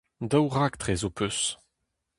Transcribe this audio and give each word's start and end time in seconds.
Daou 0.29 0.47
raktres 0.55 1.03
ho 1.05 1.11
peus. 1.17 1.39